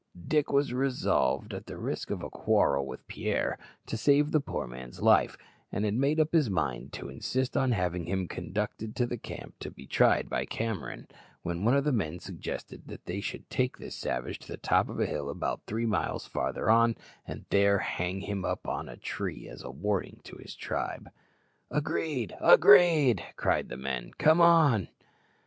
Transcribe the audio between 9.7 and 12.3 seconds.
tried by Cameron, when one of the men